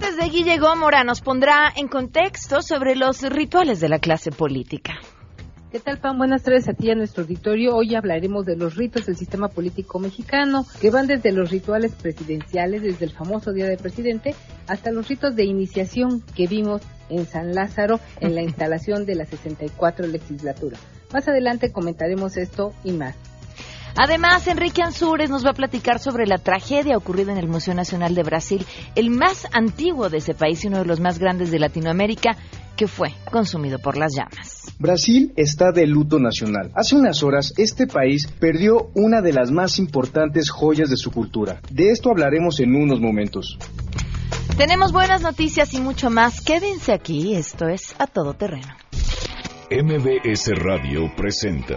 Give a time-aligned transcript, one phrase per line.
[0.00, 4.94] martes de Guille Gómora nos pondrá en contexto sobre los rituales de la clase política.
[5.70, 6.16] ¿Qué tal, Pan?
[6.16, 7.76] Buenas tardes a ti a nuestro auditorio.
[7.76, 12.82] Hoy hablaremos de los ritos del sistema político mexicano, que van desde los rituales presidenciales,
[12.82, 14.34] desde el famoso Día del Presidente,
[14.66, 16.80] hasta los ritos de iniciación que vimos
[17.10, 20.78] en San Lázaro en la instalación de la 64 legislatura.
[21.12, 23.16] Más adelante comentaremos esto y más.
[23.96, 28.14] Además, Enrique Ansúrez nos va a platicar sobre la tragedia ocurrida en el Museo Nacional
[28.14, 31.58] de Brasil, el más antiguo de ese país y uno de los más grandes de
[31.58, 32.36] Latinoamérica,
[32.76, 34.74] que fue consumido por las llamas.
[34.78, 36.70] Brasil está de luto nacional.
[36.74, 41.60] Hace unas horas, este país perdió una de las más importantes joyas de su cultura.
[41.70, 43.58] De esto hablaremos en unos momentos.
[44.56, 46.40] Tenemos buenas noticias y mucho más.
[46.40, 48.74] Quédense aquí, esto es A Todo Terreno.
[49.70, 51.76] MBS Radio presenta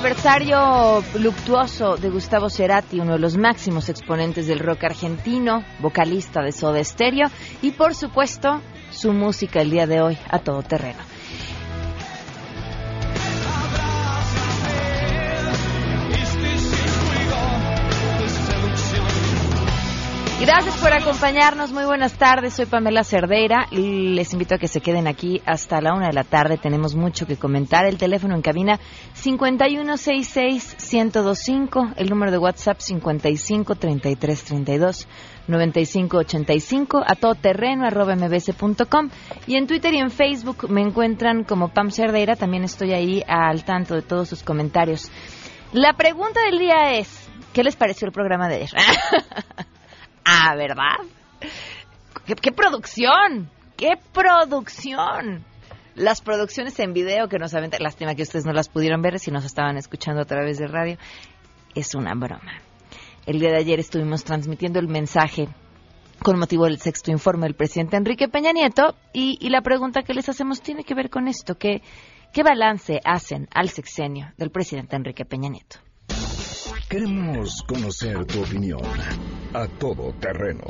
[0.00, 6.52] Aniversario luctuoso de Gustavo Cerati, uno de los máximos exponentes del rock argentino, vocalista de
[6.52, 7.28] Soda Stereo
[7.60, 11.09] y por supuesto su música el día de hoy a todo terreno.
[20.52, 21.70] Gracias por acompañarnos.
[21.70, 22.54] Muy buenas tardes.
[22.54, 23.68] Soy Pamela Cerdeira.
[23.70, 26.58] y Les invito a que se queden aquí hasta la una de la tarde.
[26.58, 27.86] Tenemos mucho que comentar.
[27.86, 28.80] El teléfono en cabina
[29.14, 31.94] 5166-1025.
[31.96, 35.06] El número de WhatsApp 553332.
[35.46, 39.08] 9585 a todoterreno arroba mbs.com
[39.46, 43.64] y en Twitter y en Facebook me encuentran como Pam Cerdeira, también estoy ahí al
[43.64, 45.12] tanto de todos sus comentarios.
[45.72, 48.70] La pregunta del día es, ¿qué les pareció el programa de ayer?
[50.24, 50.98] ah, ¿verdad?
[52.26, 53.50] ¿Qué, producción?
[53.76, 55.44] ¡Qué producción!
[55.94, 59.30] Las producciones en video que nos aventan, lástima que ustedes no las pudieron ver si
[59.30, 60.96] nos estaban escuchando a través de radio,
[61.74, 62.60] es una broma.
[63.26, 65.48] El día de ayer estuvimos transmitiendo el mensaje
[66.22, 70.14] con motivo del sexto informe del presidente Enrique Peña Nieto y, y la pregunta que
[70.14, 71.82] les hacemos tiene que ver con esto, que,
[72.32, 75.78] ¿qué balance hacen al sexenio del presidente Enrique Peña Nieto?
[76.90, 78.80] Queremos conocer tu opinión.
[79.54, 80.64] A Todo Terreno.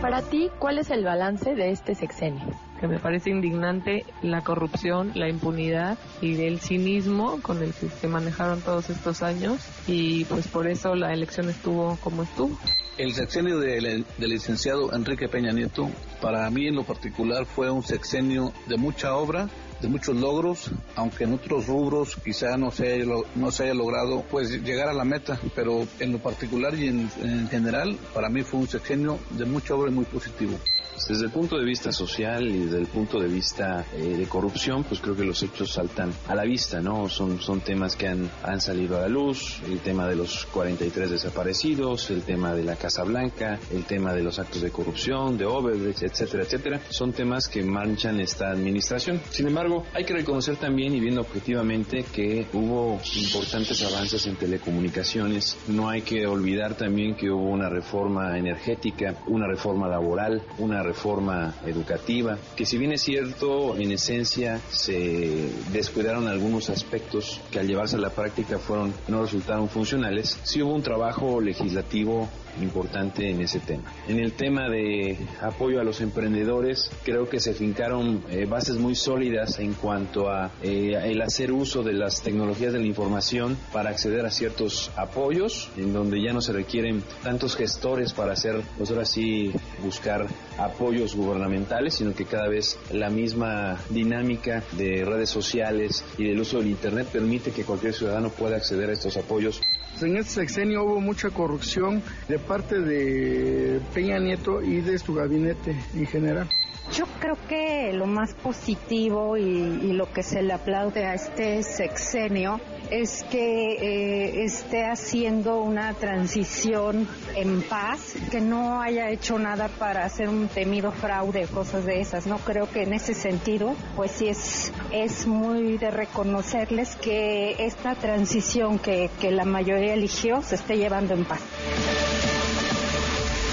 [0.00, 2.46] Para ti, ¿cuál es el balance de este sexenio?
[2.80, 8.06] que me parece indignante la corrupción, la impunidad y el cinismo con el que se
[8.06, 12.58] manejaron todos estos años y pues por eso la elección estuvo como estuvo.
[12.98, 15.88] El sexenio del, del licenciado Enrique Peña Nieto,
[16.20, 19.48] para mí en lo particular fue un sexenio de mucha obra,
[19.80, 23.04] de muchos logros, aunque en otros rubros quizá no se haya,
[23.34, 27.10] no se haya logrado pues llegar a la meta, pero en lo particular y en,
[27.22, 30.58] en general para mí fue un sexenio de mucha obra y muy positivo.
[31.08, 34.82] Desde el punto de vista social y desde el punto de vista eh, de corrupción,
[34.82, 37.08] pues creo que los hechos saltan a la vista, ¿no?
[37.08, 41.10] Son, son temas que han, han salido a la luz, el tema de los 43
[41.10, 45.44] desaparecidos, el tema de la Casa Blanca, el tema de los actos de corrupción, de
[45.44, 46.80] Overbridge, etcétera, etcétera.
[46.88, 49.20] Son temas que manchan esta administración.
[49.30, 55.56] Sin embargo, hay que reconocer también y viendo objetivamente que hubo importantes avances en telecomunicaciones.
[55.68, 61.54] No hay que olvidar también que hubo una reforma energética, una reforma laboral, una reforma
[61.64, 67.96] educativa, que si bien es cierto, en esencia se descuidaron algunos aspectos que al llevarse
[67.96, 72.28] a la práctica fueron no resultaron funcionales, sí hubo un trabajo legislativo
[72.62, 73.92] importante en ese tema.
[74.08, 78.94] En el tema de apoyo a los emprendedores, creo que se fincaron eh, bases muy
[78.94, 83.90] sólidas en cuanto a eh, el hacer uso de las tecnologías de la información para
[83.90, 88.90] acceder a ciertos apoyos, en donde ya no se requieren tantos gestores para hacer, pues
[88.90, 89.52] ahora sí,
[89.82, 90.26] buscar
[90.58, 96.58] apoyos gubernamentales, sino que cada vez la misma dinámica de redes sociales y del uso
[96.58, 99.60] del Internet permite que cualquier ciudadano pueda acceder a estos apoyos
[100.02, 105.74] En este sexenio hubo mucha corrupción de parte de Peña Nieto y de su gabinete
[105.94, 106.48] en general.
[106.92, 111.62] Yo creo que lo más positivo y, y lo que se le aplaude a este
[111.62, 112.60] sexenio
[112.90, 120.04] es que eh, esté haciendo una transición en paz, que no haya hecho nada para
[120.04, 122.26] hacer un temido fraude, cosas de esas.
[122.26, 127.94] No creo que en ese sentido, pues sí es, es muy de reconocerles que esta
[127.94, 131.40] transición que, que la mayoría eligió se esté llevando en paz.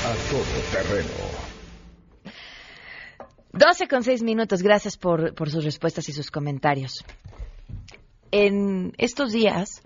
[0.06, 1.44] A todo terreno.
[3.54, 4.64] 12 con 6 minutos.
[4.64, 7.06] Gracias por, por sus respuestas y sus comentarios.
[8.36, 9.84] En estos días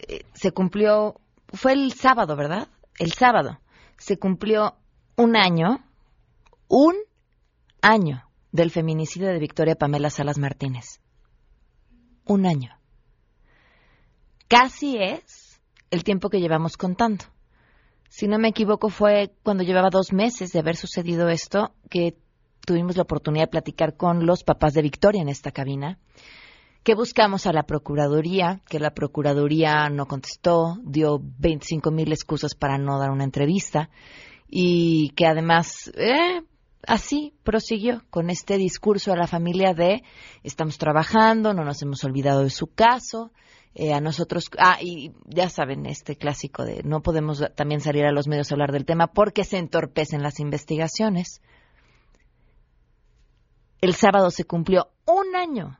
[0.00, 1.20] eh, se cumplió,
[1.52, 2.66] fue el sábado, ¿verdad?
[2.98, 3.60] El sábado
[3.96, 4.74] se cumplió
[5.14, 5.78] un año,
[6.66, 6.96] un
[7.80, 11.00] año del feminicidio de Victoria Pamela Salas Martínez.
[12.24, 12.76] Un año.
[14.48, 15.60] Casi es
[15.92, 17.24] el tiempo que llevamos contando.
[18.08, 22.16] Si no me equivoco, fue cuando llevaba dos meses de haber sucedido esto que
[22.66, 26.00] tuvimos la oportunidad de platicar con los papás de Victoria en esta cabina,
[26.82, 32.78] que buscamos a la Procuraduría, que la Procuraduría no contestó, dio 25 mil excusas para
[32.78, 33.90] no dar una entrevista
[34.48, 36.42] y que además eh,
[36.86, 40.02] así prosiguió con este discurso a la familia de
[40.42, 43.30] estamos trabajando, no nos hemos olvidado de su caso,
[43.74, 48.10] eh, a nosotros, ah, y ya saben, este clásico de no podemos también salir a
[48.10, 51.40] los medios a hablar del tema porque se entorpecen las investigaciones
[53.80, 55.79] el sábado se cumplió un año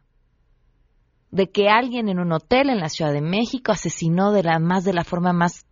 [1.30, 4.84] de que alguien en un hotel en la Ciudad de México asesinó de la más
[4.84, 5.64] de la forma más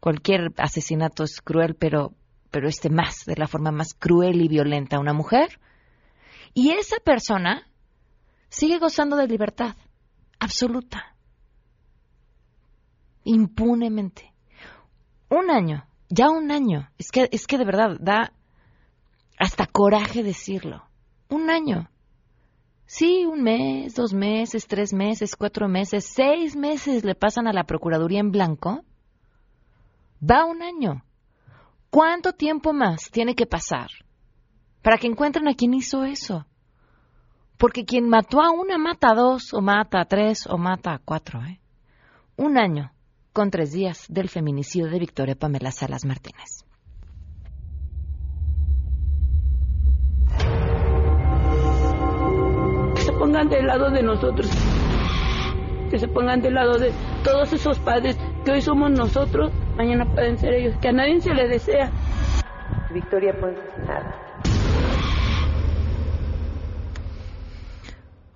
[0.00, 2.12] cualquier asesinato es cruel, pero
[2.50, 5.60] pero este más de la forma más cruel y violenta a una mujer
[6.54, 7.68] y esa persona
[8.48, 9.76] sigue gozando de libertad
[10.38, 11.14] absoluta
[13.24, 14.32] impunemente.
[15.28, 18.32] Un año, ya un año, es que es que de verdad da
[19.38, 20.88] hasta coraje decirlo
[21.28, 21.90] un año.
[22.90, 27.64] Sí, un mes, dos meses, tres meses, cuatro meses, seis meses le pasan a la
[27.64, 28.82] Procuraduría en blanco.
[30.18, 31.04] Va un año.
[31.90, 33.90] ¿Cuánto tiempo más tiene que pasar
[34.80, 36.46] para que encuentren a quien hizo eso?
[37.58, 40.98] Porque quien mató a una mata a dos, o mata a tres, o mata a
[40.98, 41.44] cuatro.
[41.44, 41.60] ¿eh?
[42.36, 42.94] Un año
[43.34, 46.64] con tres días del feminicidio de Victoria Pamela Salas Martínez.
[53.18, 54.48] Pongan del lado de nosotros,
[55.90, 56.92] que se pongan del lado de
[57.24, 61.34] todos esos padres que hoy somos nosotros, mañana pueden ser ellos, que a nadie se
[61.34, 61.90] le desea.
[62.92, 63.54] Victoria fue
[63.86, 64.14] nada.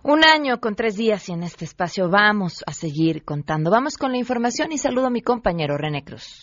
[0.04, 3.70] Un año con tres días y en este espacio vamos a seguir contando.
[3.70, 6.42] Vamos con la información y saludo a mi compañero René Cruz.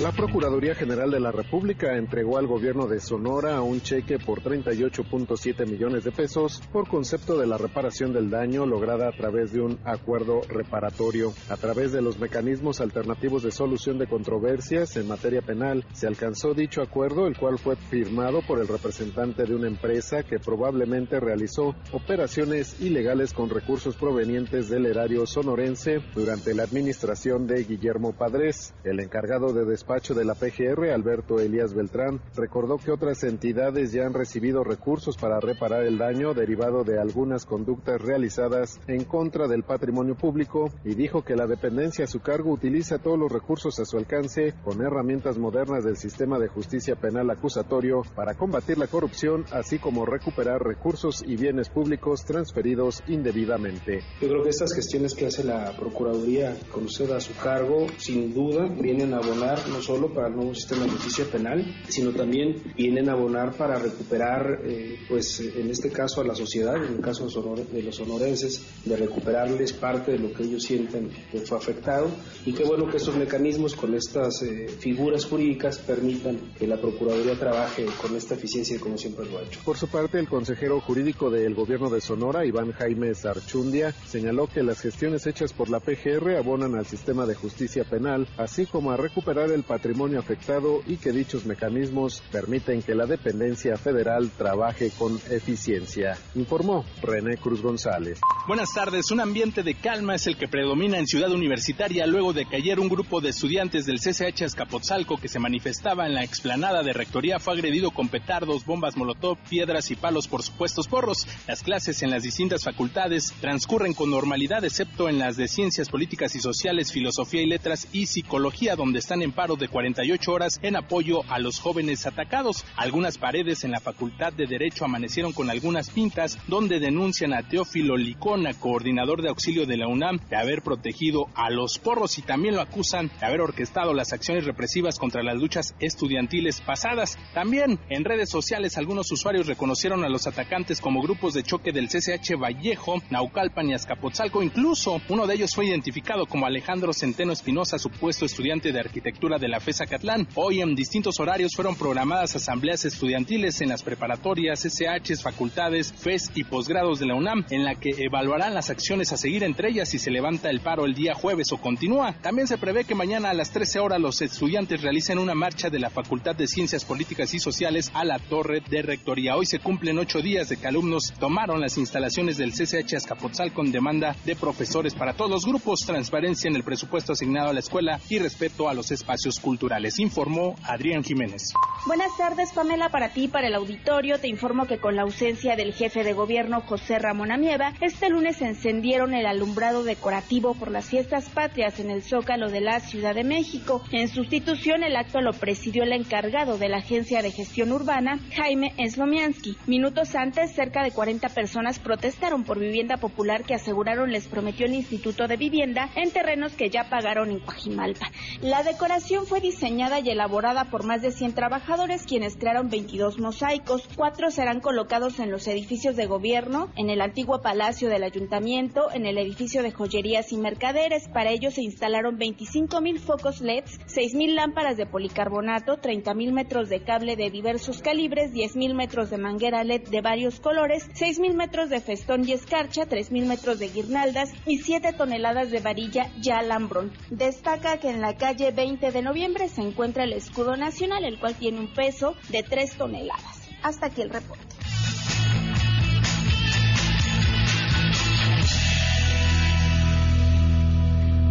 [0.00, 5.70] La Procuraduría General de la República entregó al gobierno de Sonora un cheque por 38.7
[5.70, 9.78] millones de pesos por concepto de la reparación del daño lograda a través de un
[9.84, 11.32] acuerdo reparatorio.
[11.48, 16.54] A través de los mecanismos alternativos de solución de controversias en materia penal, se alcanzó
[16.54, 21.76] dicho acuerdo, el cual fue firmado por el representante de una empresa que probablemente realizó
[21.92, 28.98] operaciones ilegales con recursos provenientes del erario sonorense durante la administración de Guillermo Padres, el
[28.98, 34.12] encargado de despacho de la PGR, Alberto Elías Beltrán, recordó que otras entidades ya han
[34.12, 40.16] recibido recursos para reparar el daño derivado de algunas conductas realizadas en contra del patrimonio
[40.16, 43.96] público y dijo que la dependencia a su cargo utiliza todos los recursos a su
[43.96, 49.78] alcance con herramientas modernas del sistema de justicia penal acusatorio para combatir la corrupción, así
[49.78, 54.00] como recuperar recursos y bienes públicos transferidos indebidamente.
[54.20, 58.34] Yo creo que estas gestiones que hace la Procuraduría con usted a su cargo, sin
[58.34, 62.62] duda, vienen a abonar no solo para el nuevo sistema de justicia penal, sino también
[62.76, 67.00] vienen a abonar para recuperar, eh, pues en este caso a la sociedad, en el
[67.00, 72.08] caso de los sonorenses, de recuperarles parte de lo que ellos sienten que fue afectado
[72.46, 77.38] y qué bueno que estos mecanismos con estas eh, figuras jurídicas permitan que la Procuraduría
[77.38, 79.60] trabaje con esta eficiencia como siempre lo ha hecho.
[79.64, 84.62] Por su parte, el consejero jurídico del gobierno de Sonora, Iván Jaime Sarchundia, señaló que
[84.62, 88.96] las gestiones hechas por la PGR abonan al sistema de justicia penal, así como a
[88.96, 95.18] recuperar el patrimonio afectado y que dichos mecanismos permiten que la dependencia federal trabaje con
[95.30, 98.20] eficiencia, informó René Cruz González.
[98.46, 102.46] Buenas tardes, un ambiente de calma es el que predomina en Ciudad Universitaria luego de
[102.46, 106.82] que ayer un grupo de estudiantes del CCH Escapotzalco que se manifestaba en la explanada
[106.82, 111.26] de Rectoría fue agredido con petardos, bombas molotov, piedras y palos por supuestos porros.
[111.48, 116.34] Las clases en las distintas facultades transcurren con normalidad excepto en las de Ciencias Políticas
[116.34, 120.76] y Sociales, Filosofía y Letras y Psicología donde están en paro de 48 horas en
[120.76, 122.64] apoyo a los jóvenes atacados.
[122.76, 127.96] Algunas paredes en la Facultad de Derecho amanecieron con algunas pintas donde denuncian a Teófilo
[127.96, 132.54] Licona, coordinador de auxilio de la UNAM, de haber protegido a los porros y también
[132.54, 137.18] lo acusan de haber orquestado las acciones represivas contra las luchas estudiantiles pasadas.
[137.32, 141.88] También en redes sociales algunos usuarios reconocieron a los atacantes como grupos de choque del
[141.88, 144.42] CCH Vallejo, Naucalpan y Azcapotzalco.
[144.42, 149.43] Incluso uno de ellos fue identificado como Alejandro Centeno Espinosa, supuesto estudiante de arquitectura de
[149.48, 150.26] la FESA Catlán.
[150.34, 156.44] Hoy en distintos horarios fueron programadas asambleas estudiantiles en las preparatorias, SHs, facultades, FES y
[156.44, 159.98] posgrados de la UNAM, en la que evaluarán las acciones a seguir entre ellas si
[159.98, 162.14] se levanta el paro el día jueves o continúa.
[162.22, 165.78] También se prevé que mañana a las 13 horas los estudiantes realicen una marcha de
[165.78, 169.36] la Facultad de Ciencias Políticas y Sociales a la Torre de Rectoría.
[169.36, 173.72] Hoy se cumplen ocho días de que alumnos tomaron las instalaciones del CCH Azcapotzal con
[173.72, 178.00] demanda de profesores para todos los grupos, transparencia en el presupuesto asignado a la escuela
[178.08, 181.52] y respeto a los espacios culturales, informó Adrián Jiménez.
[181.86, 184.18] Buenas tardes, Pamela, para ti para el auditorio.
[184.18, 188.40] Te informo que con la ausencia del jefe de gobierno José Ramón Amieva, este lunes
[188.40, 193.24] encendieron el alumbrado decorativo por las fiestas patrias en el Zócalo de la Ciudad de
[193.24, 193.82] México.
[193.92, 198.72] En sustitución, el acto lo presidió el encargado de la Agencia de Gestión Urbana, Jaime
[198.88, 199.56] Slomiansky.
[199.66, 204.74] Minutos antes, cerca de 40 personas protestaron por vivienda popular que aseguraron les prometió el
[204.74, 208.10] Instituto de Vivienda en terrenos que ya pagaron en Coajimalpa.
[208.40, 213.88] La decoración fue diseñada y elaborada por más de 100 trabajadores quienes crearon 22 mosaicos.
[213.96, 219.06] Cuatro serán colocados en los edificios de gobierno, en el antiguo palacio del ayuntamiento, en
[219.06, 221.08] el edificio de joyerías y mercaderes.
[221.08, 226.32] Para ello se instalaron 25 mil focos LEDs, 6 mil lámparas de policarbonato, 30 mil
[226.32, 230.88] metros de cable de diversos calibres, 10 mil metros de manguera LED de varios colores,
[230.94, 235.50] 6 mil metros de festón y escarcha, 3 mil metros de guirnaldas y 7 toneladas
[235.50, 236.92] de varilla y alambrón.
[237.10, 239.13] Destaca que en la calle 20 de noviembre
[239.48, 243.48] se encuentra el escudo nacional, el cual tiene un peso de 3 toneladas.
[243.62, 244.44] Hasta aquí el reporte.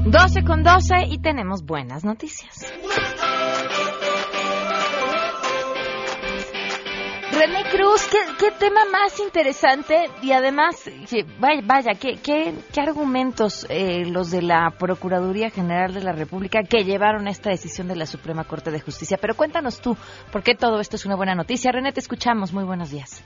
[0.05, 2.71] 12 con 12 y tenemos buenas noticias.
[7.33, 10.89] René Cruz, ¿qué, qué tema más interesante y además,
[11.39, 16.61] vaya, vaya ¿qué, qué, qué argumentos eh, los de la Procuraduría General de la República
[16.61, 19.17] que llevaron a esta decisión de la Suprema Corte de Justicia.
[19.19, 19.97] Pero cuéntanos tú,
[20.31, 21.71] ¿por qué todo esto es una buena noticia?
[21.71, 22.53] René, te escuchamos.
[22.53, 23.23] Muy buenos días.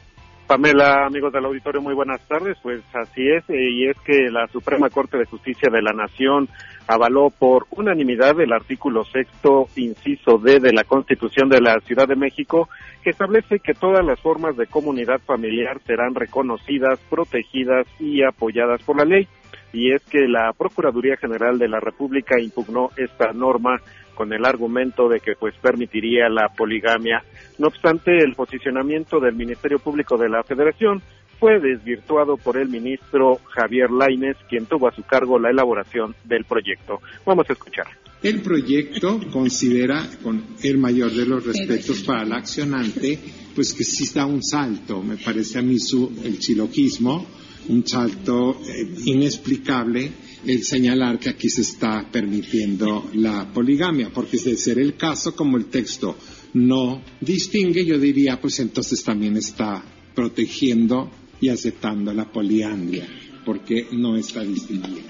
[0.48, 2.58] Pamela, amigos del auditorio, muy buenas tardes.
[2.63, 6.48] Pues así es, eh, y es que la Suprema Corte de Justicia de la Nación
[6.88, 12.16] avaló por unanimidad el artículo sexto, inciso D de la Constitución de la Ciudad de
[12.16, 12.70] México,
[13.04, 18.96] que establece que todas las formas de comunidad familiar serán reconocidas, protegidas y apoyadas por
[18.96, 19.27] la ley.
[19.74, 23.82] Y es que la Procuraduría General de la República impugnó esta norma
[24.17, 27.24] con el argumento de que pues permitiría la poligamia.
[27.59, 31.03] No obstante, el posicionamiento del Ministerio Público de la Federación
[31.39, 36.45] fue desvirtuado por el ministro Javier Laines, quien tuvo a su cargo la elaboración del
[36.45, 37.00] proyecto.
[37.27, 37.86] Vamos a escuchar.
[38.24, 43.19] El proyecto considera, con el mayor de los respetos para el accionante,
[43.53, 47.27] pues que sí da un salto, me parece a mí su, el silogismo,
[47.69, 50.12] un salto eh, inexplicable
[50.46, 55.58] el señalar que aquí se está permitiendo la poligamia, porque de ser el caso, como
[55.58, 56.15] el texto
[56.53, 59.84] no distingue, yo diría, pues entonces también está
[60.15, 63.08] protegiendo y aceptando la poliandria,
[63.46, 65.01] porque no está distinguiendo.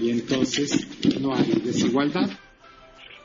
[0.00, 0.86] Y entonces
[1.20, 2.30] no hay desigualdad.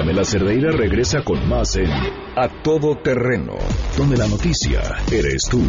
[0.00, 1.90] Pamela Cerdeira regresa con más en
[2.34, 3.52] A Todo Terreno,
[3.98, 4.80] donde la noticia
[5.12, 5.60] eres tú.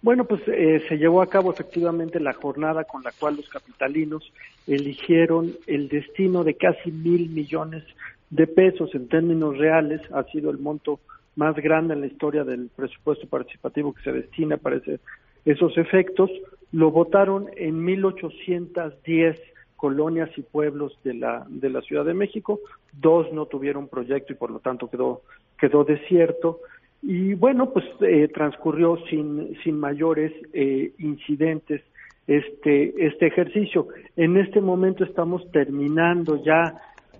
[0.00, 4.22] Bueno, pues eh, se llevó a cabo efectivamente la jornada con la cual los capitalinos
[4.66, 7.82] eligieron el destino de casi mil millones
[8.30, 10.00] de pesos en términos reales.
[10.12, 11.00] Ha sido el monto
[11.36, 15.00] más grande en la historia del presupuesto participativo que se destina para ese-
[15.44, 16.30] esos efectos.
[16.72, 19.40] Lo votaron en 1810
[19.76, 22.60] colonias y pueblos de la de la Ciudad de México.
[22.92, 25.22] Dos no tuvieron proyecto y por lo tanto quedó
[25.60, 26.60] quedó desierto.
[27.02, 31.82] Y bueno, pues eh, transcurrió sin, sin mayores eh, incidentes
[32.26, 33.88] este, este ejercicio.
[34.16, 36.74] En este momento estamos terminando ya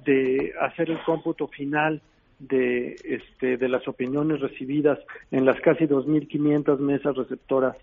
[0.07, 2.01] de hacer el cómputo final
[2.39, 4.99] de, este, de las opiniones recibidas
[5.31, 7.77] en las casi 2.500 mesas receptoras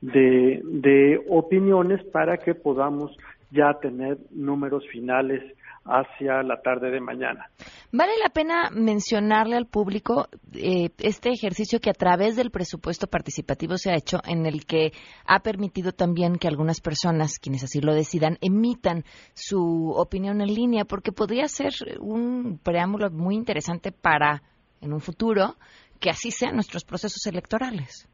[0.00, 3.16] de, de opiniones para que podamos
[3.50, 5.42] ya tener números finales
[5.88, 7.50] hacia la tarde de mañana.
[7.90, 13.78] Vale la pena mencionarle al público eh, este ejercicio que a través del presupuesto participativo
[13.78, 14.92] se ha hecho, en el que
[15.24, 20.84] ha permitido también que algunas personas, quienes así lo decidan, emitan su opinión en línea,
[20.84, 24.42] porque podría ser un preámbulo muy interesante para,
[24.80, 25.56] en un futuro,
[25.98, 28.08] que así sean nuestros procesos electorales.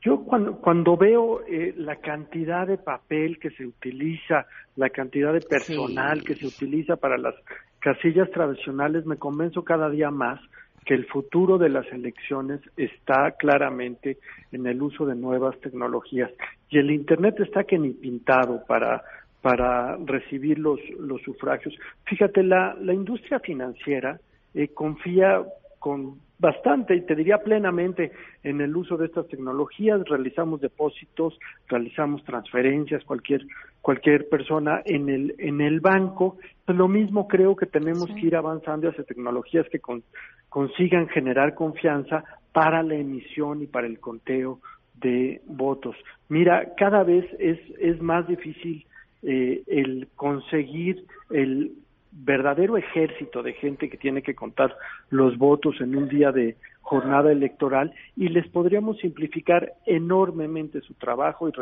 [0.00, 5.40] Yo cuando, cuando veo eh, la cantidad de papel que se utiliza, la cantidad de
[5.40, 7.34] personal que se utiliza para las
[7.80, 10.40] casillas tradicionales, me convenzo cada día más
[10.84, 14.16] que el futuro de las elecciones está claramente
[14.52, 16.30] en el uso de nuevas tecnologías.
[16.70, 19.02] Y el Internet está que ni pintado para,
[19.42, 21.74] para recibir los, los sufragios.
[22.06, 24.18] Fíjate, la, la industria financiera
[24.54, 25.42] eh, confía
[25.78, 32.22] con bastante y te diría plenamente en el uso de estas tecnologías realizamos depósitos realizamos
[32.24, 33.42] transferencias cualquier
[33.80, 36.36] cualquier persona en el en el banco.
[36.64, 40.02] Pues lo mismo creo que tenemos que ir avanzando hacia tecnologías que con-
[40.48, 44.60] consigan generar confianza para la emisión y para el conteo
[45.00, 45.96] de votos.
[46.28, 48.84] Mira cada vez es es más difícil
[49.22, 51.72] eh, el conseguir el
[52.24, 54.74] verdadero ejército de gente que tiene que contar
[55.10, 61.48] los votos en un día de jornada electoral y les podríamos simplificar enormemente su trabajo
[61.48, 61.52] y,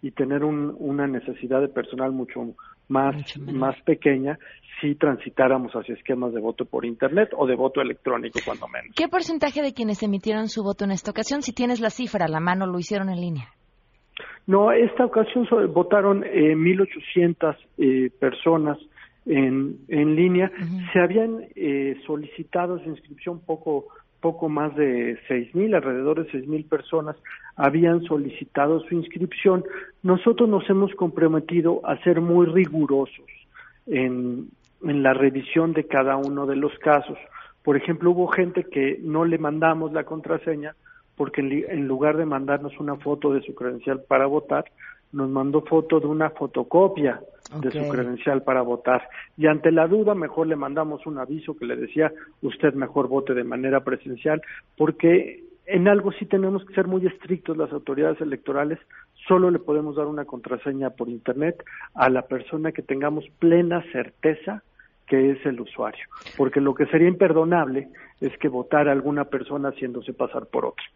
[0.00, 2.54] y tener un- una necesidad de personal mucho
[2.88, 4.38] más, más pequeña
[4.80, 8.94] si transitáramos hacia esquemas de voto por Internet o de voto electrónico, cuando menos.
[8.96, 12.28] ¿Qué porcentaje de quienes emitieron su voto en esta ocasión, si tienes la cifra a
[12.28, 13.48] la mano, lo hicieron en línea?
[14.46, 18.76] No, esta ocasión votaron eh, 1.800 eh, personas
[19.26, 20.50] en, en línea.
[20.92, 23.86] Se habían eh, solicitado su inscripción poco
[24.20, 27.16] poco más de 6.000, alrededor de 6.000 personas
[27.56, 29.64] habían solicitado su inscripción.
[30.04, 33.26] Nosotros nos hemos comprometido a ser muy rigurosos
[33.88, 34.48] en,
[34.84, 37.18] en la revisión de cada uno de los casos.
[37.64, 40.76] Por ejemplo, hubo gente que no le mandamos la contraseña
[41.16, 44.64] porque en, lugar de mandarnos una foto de su credencial para votar,
[45.12, 47.20] nos mandó foto de una fotocopia
[47.60, 49.08] de su credencial para votar.
[49.36, 53.34] Y ante la duda, mejor le mandamos un aviso que le decía, usted mejor vote
[53.34, 54.40] de manera presencial,
[54.76, 58.78] porque en algo sí tenemos que ser muy estrictos las autoridades electorales,
[59.28, 61.62] solo le podemos dar una contraseña por Internet
[61.94, 64.62] a la persona que tengamos plena certeza
[65.12, 66.06] que es el usuario,
[66.38, 70.86] porque lo que sería imperdonable es que votara alguna persona haciéndose pasar por otra.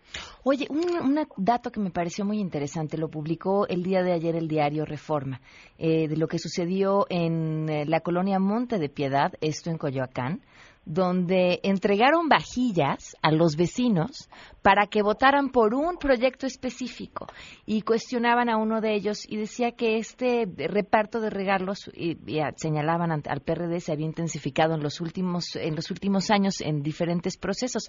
[0.43, 4.49] Oye, un, dato que me pareció muy interesante, lo publicó el día de ayer el
[4.49, 5.43] diario Reforma,
[5.77, 10.41] eh, de lo que sucedió en eh, la colonia Monte de Piedad, esto en Coyoacán,
[10.87, 14.31] donde entregaron vajillas a los vecinos
[14.63, 17.27] para que votaran por un proyecto específico
[17.67, 22.17] y cuestionaban a uno de ellos y decía que este reparto de regalos y,
[22.55, 27.37] señalaban al PRD se había intensificado en los últimos en los últimos años en diferentes
[27.37, 27.89] procesos.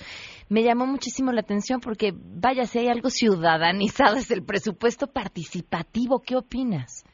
[0.50, 6.24] Me llamó muchísimo la atención porque vaya si hay algo ciudadanizado desde el presupuesto participativo,
[6.26, 7.06] ¿qué opinas?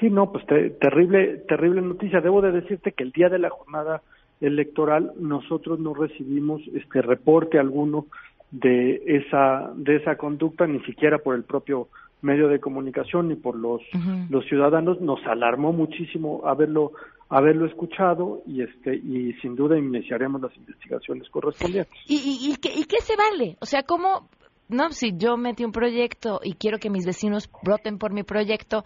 [0.00, 2.20] Sí, no, pues terrible terrible noticia.
[2.20, 4.02] Debo de decirte que el día de la jornada
[4.40, 8.06] electoral nosotros no recibimos este reporte alguno
[8.50, 11.88] de esa de esa conducta ni siquiera por el propio
[12.22, 13.82] medio de comunicación ni por los
[14.30, 15.00] los ciudadanos.
[15.00, 16.92] Nos alarmó muchísimo haberlo
[17.28, 21.92] haberlo escuchado y este y sin duda iniciaremos las investigaciones correspondientes.
[22.06, 24.28] Y, y, y, qué, y qué se vale o sea cómo
[24.68, 28.84] no si yo metí un proyecto y quiero que mis vecinos voten por mi proyecto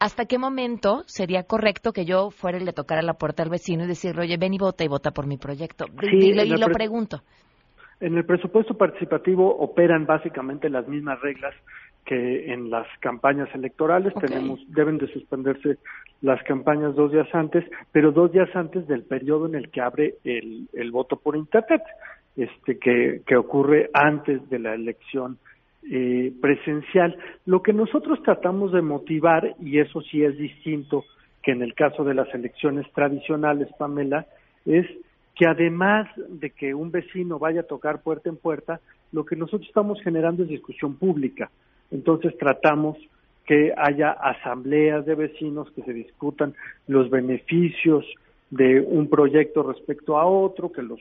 [0.00, 3.84] ¿hasta qué momento sería correcto que yo fuera y le tocara la puerta al vecino
[3.84, 5.86] y decirle, oye, ven y vota y vota por mi proyecto?
[6.02, 7.22] y, lo pregunto.
[8.00, 11.54] En el presupuesto participativo operan básicamente las mismas reglas
[12.04, 14.14] que en las campañas electorales.
[14.14, 15.78] Tenemos, deben de suspenderse
[16.22, 20.14] las campañas dos días antes, pero dos días antes del periodo en el que abre
[20.24, 21.82] el, el voto por internet,
[22.36, 25.38] este que, que ocurre antes de la elección
[25.90, 27.16] eh, presencial.
[27.46, 31.04] Lo que nosotros tratamos de motivar, y eso sí es distinto
[31.42, 34.26] que en el caso de las elecciones tradicionales, Pamela,
[34.66, 34.86] es
[35.34, 38.80] que además de que un vecino vaya a tocar puerta en puerta,
[39.12, 41.50] lo que nosotros estamos generando es discusión pública.
[41.90, 42.98] Entonces tratamos
[43.46, 46.54] que haya asambleas de vecinos que se discutan
[46.86, 48.04] los beneficios
[48.50, 51.00] de un proyecto respecto a otro, que los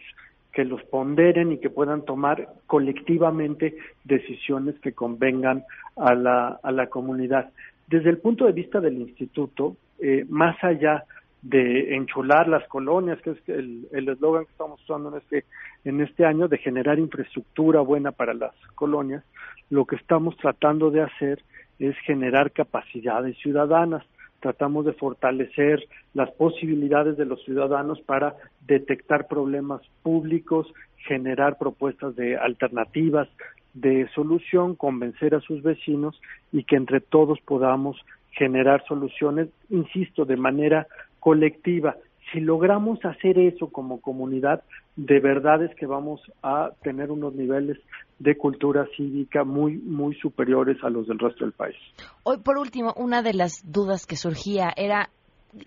[0.57, 5.63] que los ponderen y que puedan tomar colectivamente decisiones que convengan
[5.95, 7.51] a la, a la comunidad.
[7.85, 11.03] Desde el punto de vista del instituto, eh, más allá
[11.43, 15.45] de enchular las colonias, que es el eslogan que estamos usando en este,
[15.85, 19.23] en este año, de generar infraestructura buena para las colonias,
[19.69, 21.43] lo que estamos tratando de hacer
[21.77, 24.03] es generar capacidades ciudadanas
[24.39, 28.35] tratamos de fortalecer las posibilidades de los ciudadanos para
[28.67, 30.67] detectar problemas públicos,
[31.07, 33.27] generar propuestas de alternativas
[33.73, 36.19] de solución, convencer a sus vecinos
[36.51, 37.97] y que entre todos podamos
[38.31, 40.87] generar soluciones, insisto, de manera
[41.19, 41.95] colectiva.
[42.31, 44.63] Si logramos hacer eso como comunidad,
[44.95, 47.77] de verdad es que vamos a tener unos niveles
[48.19, 51.75] de cultura cívica muy muy superiores a los del resto del país.
[52.23, 55.09] Hoy por último, una de las dudas que surgía era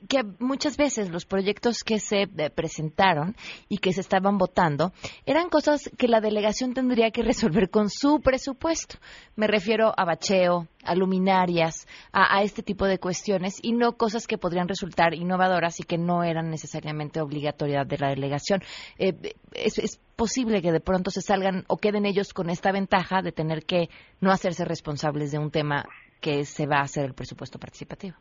[0.08, 3.36] que muchas veces los proyectos que se eh, presentaron
[3.68, 4.92] y que se estaban votando
[5.26, 8.96] eran cosas que la delegación tendría que resolver con su presupuesto.
[9.36, 14.38] Me refiero a bacheo, a luminarias, a, este tipo de cuestiones y no cosas que
[14.38, 18.62] podrían resultar innovadoras y que no eran necesariamente obligatoriedad de la delegación.
[18.98, 23.22] Eh, es, es posible que de pronto se salgan o queden ellos con esta ventaja
[23.22, 23.88] de tener que
[24.20, 25.86] no hacerse responsables de un tema
[26.20, 28.16] que se va a hacer el presupuesto participativo.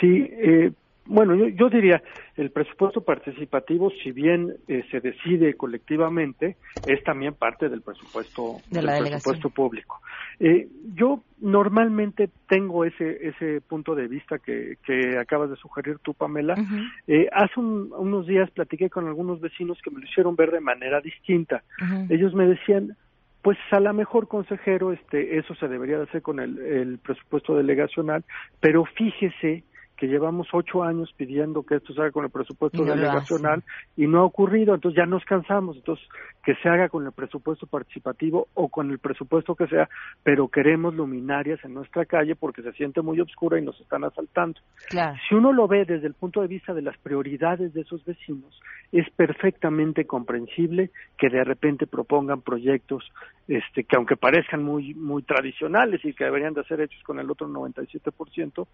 [0.00, 0.72] Sí, eh,
[1.04, 2.00] bueno, yo, diría,
[2.36, 8.86] el presupuesto participativo, si bien eh, se decide colectivamente, es también parte del presupuesto, del
[8.86, 10.00] presupuesto público.
[10.38, 16.14] Eh, yo normalmente tengo ese, ese punto de vista que, que acabas de sugerir tú,
[16.14, 16.54] Pamela.
[17.32, 21.64] hace unos días platiqué con algunos vecinos que me lo hicieron ver de manera distinta.
[22.08, 22.96] Ellos me decían,
[23.42, 27.56] pues a lo mejor consejero, este, eso se debería de hacer con el, el presupuesto
[27.56, 28.24] delegacional,
[28.60, 29.64] pero fíjese
[30.02, 33.62] que llevamos ocho años pidiendo que esto se haga con el presupuesto delegacional
[33.96, 36.04] y no ha ocurrido, entonces ya nos cansamos, entonces
[36.42, 39.88] que se haga con el presupuesto participativo o con el presupuesto que sea,
[40.24, 44.58] pero queremos luminarias en nuestra calle porque se siente muy oscura y nos están asaltando.
[45.28, 48.60] Si uno lo ve desde el punto de vista de las prioridades de esos vecinos,
[48.90, 53.04] es perfectamente comprensible que de repente propongan proyectos
[53.48, 57.30] este que aunque parezcan muy muy tradicionales y que deberían de ser hechos con el
[57.30, 58.66] otro 97%,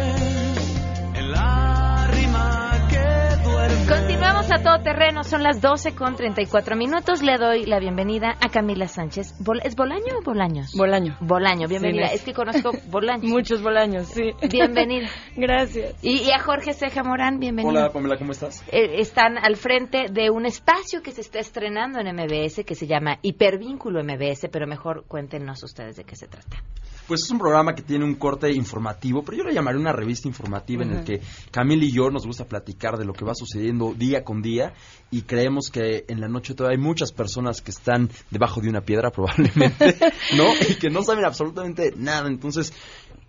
[4.51, 7.21] A todo terreno, son las 12 con 34 minutos.
[7.21, 9.35] Le doy la bienvenida a Camila Sánchez.
[9.63, 10.73] ¿Es Bolaño o Bolaños?
[10.75, 11.15] Bolaño.
[11.21, 12.09] Bolaño, bienvenida.
[12.09, 13.23] Sí, es que conozco Bolaños.
[13.31, 14.31] Muchos Bolaños, sí.
[14.51, 15.07] Bienvenida.
[15.37, 15.95] Gracias.
[16.03, 17.71] Y, y a Jorge Ceja Morán, bienvenido.
[17.71, 18.61] Hola Pamela, ¿cómo estás?
[18.73, 22.87] Eh, están al frente de un espacio que se está estrenando en MBS que se
[22.87, 26.61] llama Hipervínculo MBS, pero mejor cuéntenos ustedes de qué se trata.
[27.07, 30.27] Pues es un programa que tiene un corte informativo, pero yo lo llamaré una revista
[30.27, 31.19] informativa en el que
[31.51, 34.73] Camila y yo nos gusta platicar de lo que va sucediendo día con día
[35.11, 38.81] y creemos que en la noche todavía hay muchas personas que están debajo de una
[38.81, 39.97] piedra probablemente,
[40.35, 40.45] ¿no?
[40.69, 42.27] Y que no saben absolutamente nada.
[42.27, 42.73] Entonces,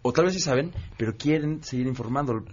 [0.03, 2.45] o tal vez sí saben, pero quieren seguir informando.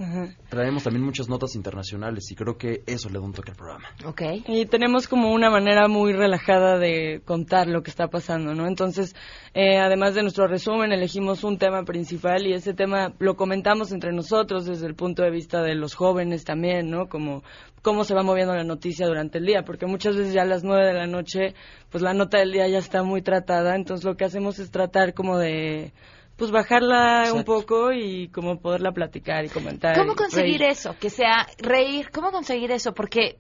[0.50, 3.86] Traemos también muchas notas internacionales y creo que eso le da un toque al programa.
[4.06, 4.22] Ok.
[4.48, 8.68] Y tenemos como una manera muy relajada de contar lo que está pasando, ¿no?
[8.68, 9.16] Entonces,
[9.56, 14.14] eh, además de nuestro resumen, elegimos un tema principal y ese tema lo comentamos entre
[14.14, 17.10] nosotros desde el punto de vista de los jóvenes también, ¿no?
[17.10, 17.44] Como
[17.82, 20.64] cómo se va moviendo la noticia durante el día, porque muchas veces ya a las
[20.64, 21.56] nueve de la noche,
[21.90, 25.14] pues la nota del día ya está muy tratada, entonces lo que hacemos es tratar
[25.14, 25.94] como de
[26.40, 29.96] pues bajarla un poco y como poderla platicar y comentar.
[29.98, 30.72] ¿Cómo y conseguir reír.
[30.72, 30.96] eso?
[31.00, 32.10] Que sea reír.
[32.12, 32.94] ¿Cómo conseguir eso?
[32.94, 33.40] Porque,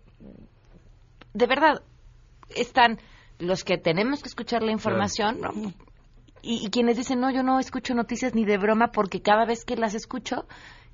[1.34, 1.82] de verdad,
[2.50, 3.00] están
[3.40, 5.52] los que tenemos que escuchar la información ¿no?
[6.42, 9.64] y, y quienes dicen, no, yo no escucho noticias ni de broma porque cada vez
[9.64, 10.46] que las escucho,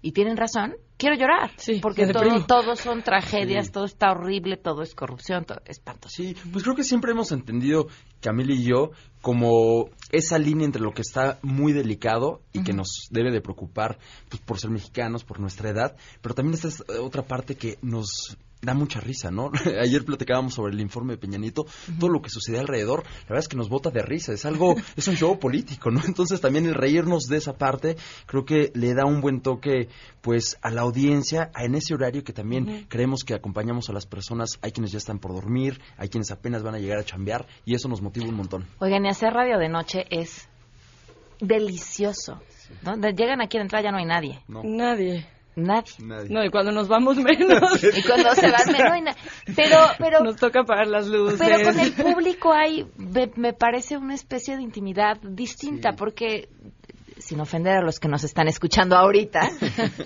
[0.06, 1.50] y tienen razón, quiero llorar.
[1.82, 3.72] porque todo, todo son tragedias, Sí.
[3.72, 6.14] todo está horrible, todo es corrupción, todo es espantoso.
[6.16, 7.88] Sí, pues creo que siempre hemos entendido,
[8.22, 8.92] Camila y yo,
[9.22, 13.98] como esa línea entre lo que está muy delicado y que nos debe de preocupar
[14.30, 18.38] pues, por ser mexicanos, por nuestra edad, pero también esta es otra parte que nos
[18.62, 19.52] da mucha risa, ¿no?
[19.82, 21.66] Ayer platicábamos sobre el informe de Peña Nieto,
[22.00, 24.76] todo lo que sucede alrededor, la verdad es que nos bota de risa, es algo,
[24.96, 26.02] es un show político, ¿no?
[26.06, 29.90] Entonces también el reírnos de esa parte, creo que le da un buen toque,
[30.22, 34.06] pues, a la audiencia, a en ese horario que también creemos que acompañamos a las
[34.08, 37.46] personas, hay quienes ya están por dormir, hay quienes apenas van a llegar a chambear,
[37.66, 38.66] y eso nos motiva un montón.
[38.80, 40.48] Oigan, y hacer radio de noche es
[41.40, 42.42] delicioso.
[42.84, 42.98] ¿no?
[42.98, 44.42] De- Llegan aquí a entrar ya no hay nadie.
[44.48, 45.28] Nadie.
[45.56, 45.94] Nadie.
[46.30, 47.84] No, y cuando nos vamos menos.
[47.84, 49.16] Y cuando se van menos,
[49.56, 50.20] Pero, pero...
[50.22, 51.40] Nos toca apagar las luces.
[51.40, 56.50] Pero con el público hay, me, me parece una especie de intimidad distinta, porque,
[57.18, 59.50] sin ofender a los que nos están escuchando ahorita,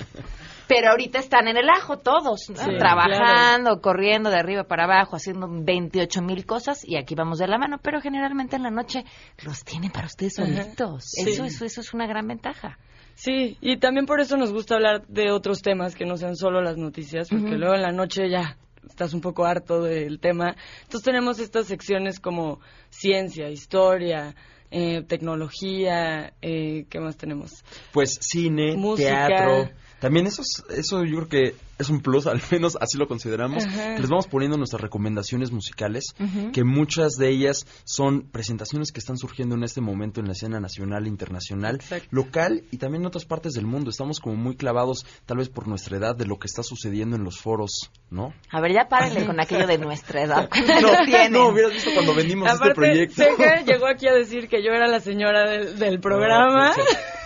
[0.68, 2.58] pero ahorita están en el ajo todos, ¿no?
[2.58, 7.48] Sí, trabajando, corriendo de arriba para abajo, haciendo 28 mil cosas, y aquí vamos de
[7.48, 9.04] la mano, pero generalmente en la noche
[9.44, 11.06] los tienen para ustedes solitos.
[11.06, 11.28] Sí.
[11.28, 12.78] Eso, eso, eso es una gran ventaja.
[13.20, 16.62] Sí, y también por eso nos gusta hablar de otros temas que no sean solo
[16.62, 20.56] las noticias, porque luego en la noche ya estás un poco harto del tema.
[20.84, 24.36] Entonces tenemos estas secciones como ciencia, historia,
[24.72, 27.66] eh, tecnología, eh, ¿qué más tenemos?
[27.92, 29.28] Pues cine, Música.
[29.28, 29.70] teatro.
[30.00, 33.66] También eso, es- eso yo creo que es un plus, al menos así lo consideramos.
[33.66, 33.96] Ajá.
[33.98, 36.14] Les vamos poniendo nuestras recomendaciones musicales,
[36.54, 40.60] que muchas de ellas son presentaciones que están surgiendo en este momento en la escena
[40.60, 41.80] nacional e internacional,
[42.12, 43.90] local y también en otras partes del mundo.
[43.90, 47.24] Estamos como muy clavados, tal vez por nuestra edad, de lo que está sucediendo en
[47.24, 48.34] los foros, ¿no?
[48.52, 50.50] A ver, ya párenle con aquello de nuestra edad.
[50.52, 53.16] ¿Cuántos No, no, hubieras visto cuando vendimos este Aparte, proyecto.
[53.24, 56.74] Seca llegó aquí a decir que yo era la señora del, del programa.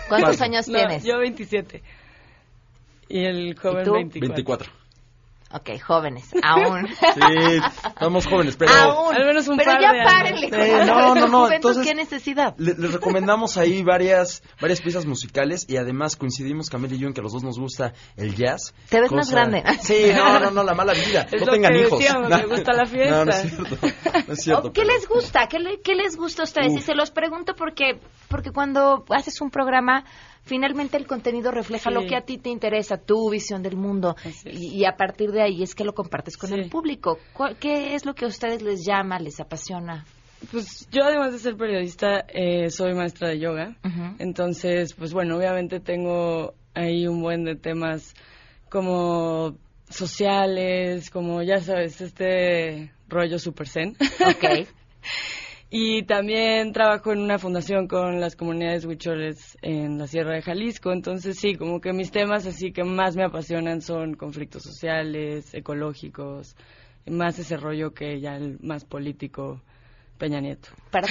[0.08, 0.44] ¿Cuántos ¿Cuánto?
[0.44, 1.04] años No, tienes?
[1.04, 1.82] Yo 27.
[3.08, 3.92] Y el joven tú?
[3.92, 4.34] 24.
[4.34, 4.72] 24.
[5.56, 6.88] Ok, jóvenes, aún.
[7.14, 8.72] Sí, estamos jóvenes, pero...
[8.72, 9.14] Aún.
[9.14, 12.56] Al menos un pero par ya de párenle Sí, no, no, no, entonces- ¿Qué necesidad?
[12.58, 17.14] Le- les recomendamos ahí varias varias piezas musicales y además coincidimos Camila y yo en
[17.14, 18.74] que a los dos nos gusta el jazz.
[18.88, 19.62] Te ves más grande.
[19.80, 21.28] Sí, no, no, no, la mala vida.
[21.30, 21.98] Es no lo tengan que hijos.
[22.00, 23.16] decíamos, me gusta la fiesta.
[23.16, 23.76] No, no es cierto.
[24.26, 24.68] No es cierto.
[24.68, 25.46] ¿O ¿Qué les gusta?
[25.46, 26.72] ¿Qué, le- qué les gusta a ustedes?
[26.72, 30.04] Y se los pregunto porque, porque cuando haces un programa,
[30.44, 31.94] finalmente el contenido refleja Sí.
[31.94, 34.16] lo que a ti te interesa, tu visión del mundo.
[34.44, 37.18] Y, y a partir de ahí es que lo compartes con el público.
[37.32, 40.04] ¿Cuál- ¿Qué es lo que a ustedes les llama, les apasiona?
[40.50, 43.76] Pues yo además de ser periodista eh, soy maestra de yoga,
[44.18, 48.14] entonces pues bueno, obviamente tengo ahí un buen de temas
[48.68, 49.56] como
[49.88, 53.96] sociales, como ya sabes, este rollo super zen.
[54.20, 54.66] Ok.
[55.70, 60.92] y también trabajo en una fundación con las comunidades huicholes en la Sierra de Jalisco.
[60.92, 66.56] Entonces, sí, como que mis temas así que más me apasionan son conflictos sociales, ecológicos,
[67.06, 69.60] más ese rollo que ya el más político.
[70.18, 70.68] Peña Nieto.
[70.92, 71.08] Para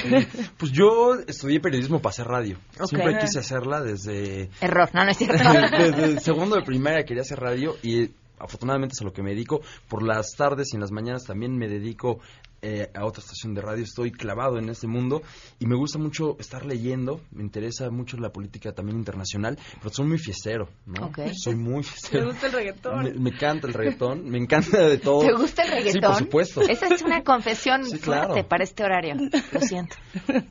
[0.57, 2.57] Pues yo estudié periodismo para hacer radio.
[2.85, 4.49] Siempre quise hacerla desde...
[4.61, 5.43] Error, no, no es cierto.
[5.77, 9.61] desde segundo de primaria quería hacer radio y afortunadamente es a lo que me dedico.
[9.89, 12.21] Por las tardes y en las mañanas también me dedico
[12.63, 13.83] eh, a otra estación de radio.
[13.83, 15.21] Estoy clavado en este mundo
[15.59, 17.21] y me gusta mucho estar leyendo.
[17.31, 21.11] Me interesa mucho la política también internacional, pero soy muy fiestero, ¿no?
[21.33, 22.25] Soy muy ¿Te fiestero.
[22.27, 23.03] gusta el reggaetón?
[23.03, 25.19] Me, me encanta el reggaetón, me encanta de todo.
[25.27, 25.93] ¿Te gusta el reggaetón?
[25.93, 26.61] Sí, por supuesto.
[26.61, 28.47] Esa es una confesión Sí, fuerte claro.
[28.47, 29.15] para este horario.
[29.51, 29.97] Lo siento.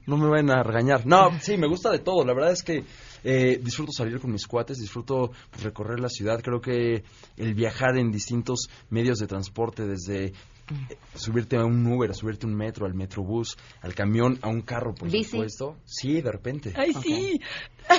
[0.06, 1.06] No me vayan a regañar.
[1.06, 2.24] No, sí, me gusta de todo.
[2.26, 2.84] La verdad es que
[3.24, 6.40] eh, disfruto salir con mis cuates, disfruto pues, recorrer la ciudad.
[6.42, 7.04] Creo que
[7.36, 10.32] el viajar en distintos medios de transporte, desde
[11.14, 14.62] subirte a un Uber, a subirte a un metro, al metrobús, al camión, a un
[14.62, 15.30] carro, por Bici.
[15.30, 15.76] supuesto.
[15.84, 16.72] Sí, de repente.
[16.76, 17.40] ¡Ay, sí!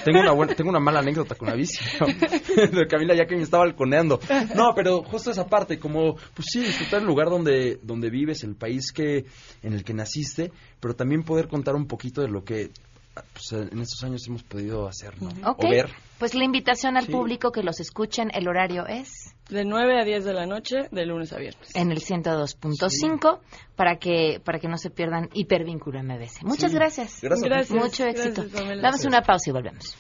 [0.03, 1.77] Tengo una buena, tengo una mala anécdota con la bici.
[1.99, 2.07] ¿no?
[2.77, 4.19] De Camila ya que me estaba balconeando.
[4.55, 8.55] No, pero justo esa parte, como, pues sí, disfrutar el lugar donde, donde vives, el
[8.55, 9.25] país que,
[9.61, 12.71] en el que naciste, pero también poder contar un poquito de lo que
[13.13, 15.29] pues, en estos años hemos podido hacer, ¿no?
[15.57, 15.91] O ver.
[16.17, 17.11] Pues la invitación al Sí.
[17.11, 21.05] público que los escuchen, el horario es De 9 a 10 de la noche, de
[21.05, 21.75] lunes a viernes.
[21.75, 23.39] en el 102.5
[23.75, 26.43] para que para que no se pierdan Hipervínculo MBC.
[26.43, 26.77] Muchas Sí.
[26.77, 27.19] gracias.
[27.21, 27.49] Gracias.
[27.49, 27.83] Gracias.
[27.83, 28.43] Mucho éxito.
[28.49, 28.81] Gracias.
[28.81, 29.95] Damos una pausa y volvemos.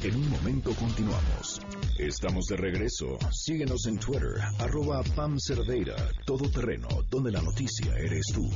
[0.02, 1.60] En un momento continuamos.
[1.98, 3.18] Estamos de regreso.
[3.30, 8.48] Síguenos en Twitter, arroba Pam Cerdeira, todoterreno, donde la noticia eres tú.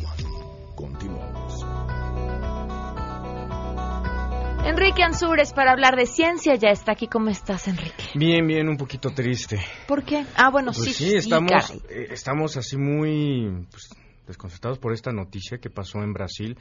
[0.74, 1.64] Continuamos.
[4.64, 7.06] Enrique Ansures para hablar de ciencia ya está aquí.
[7.06, 8.04] ¿Cómo estás, Enrique?
[8.14, 9.60] Bien, bien, un poquito triste.
[9.86, 10.24] ¿Por qué?
[10.36, 13.88] Ah, bueno, Pues sí, sí, estamos, eh, estamos así muy pues,
[14.26, 16.58] desconcertados por esta noticia que pasó en Brasil.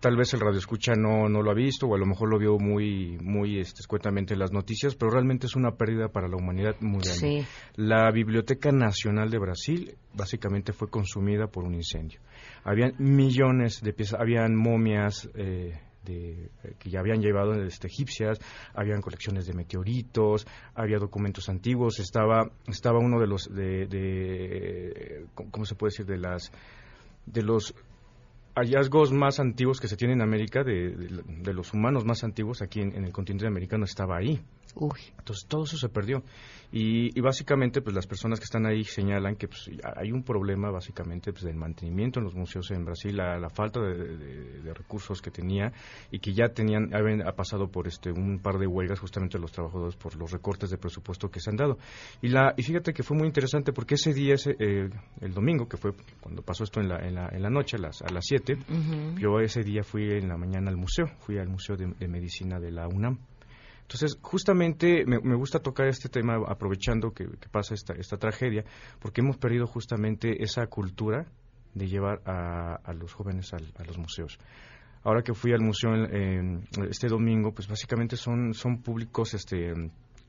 [0.00, 2.38] Tal vez el radio escucha no, no lo ha visto o a lo mejor lo
[2.38, 6.36] vio muy, muy este, escuetamente en las noticias, pero realmente es una pérdida para la
[6.36, 7.42] humanidad muy grande.
[7.42, 7.46] Sí.
[7.76, 12.20] La Biblioteca Nacional de Brasil básicamente fue consumida por un incendio.
[12.64, 18.38] Habían millones de piezas, habían momias eh, de, eh, que ya habían llevado este, egipcias,
[18.74, 25.64] habían colecciones de meteoritos, había documentos antiguos, estaba, estaba uno de los, de, de, ¿cómo
[25.64, 26.06] se puede decir?
[26.06, 26.50] De las,
[27.26, 27.74] de los
[28.56, 32.62] hallazgos más antiguos que se tienen en América, de, de- de los humanos más antiguos
[32.62, 34.40] aquí en, en el continente americano, estaba ahí.
[34.74, 34.98] Uy.
[35.18, 36.22] Entonces todo eso se perdió.
[36.72, 40.70] Y, y básicamente pues las personas que están ahí señalan que pues, hay un problema
[40.70, 44.74] básicamente pues, del mantenimiento en los museos en Brasil, la, la falta de, de- de
[44.74, 45.72] recursos que tenía
[46.10, 49.52] y que ya tenían, habían ha pasado por este un par de huelgas justamente los
[49.52, 51.78] trabajadores por los recortes de presupuesto que se han dado.
[52.20, 54.90] Y, la, y fíjate que fue muy interesante porque ese día, ese, eh,
[55.20, 57.80] el domingo, que fue cuando pasó esto en la, en la, en la noche a
[57.80, 59.18] las, a las 7, Ujú.
[59.18, 62.58] yo ese día fui en la mañana al museo, fui al Museo de, de Medicina
[62.60, 63.18] de la UNAM.
[63.82, 68.64] Entonces, justamente me, me gusta tocar este tema aprovechando que, que pasa esta, esta tragedia,
[68.98, 71.26] porque hemos perdido justamente esa cultura
[71.74, 74.38] de llevar a, a los jóvenes al- a los museos.
[75.04, 79.72] Ahora que fui al museo en- en este domingo, pues básicamente son, son públicos este,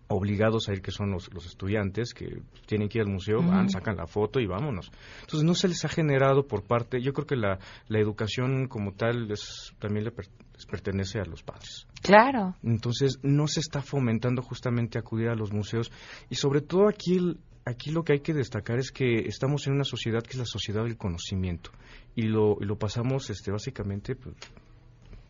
[0.09, 3.69] obligados a ir, que son los, los estudiantes que tienen que ir al museo, van,
[3.69, 4.89] sacan la foto y vámonos.
[5.21, 8.93] Entonces no se les ha generado por parte, yo creo que la, la educación como
[8.93, 11.87] tal es, también le per- les pertenece a los padres.
[12.01, 12.55] Claro.
[12.63, 15.91] Entonces no se está fomentando justamente acudir a los museos
[16.29, 19.73] y sobre todo aquí el- aquí lo que hay que destacar es que estamos en
[19.73, 21.71] una sociedad que es la sociedad del conocimiento
[22.15, 24.35] y lo, y lo pasamos este básicamente pues,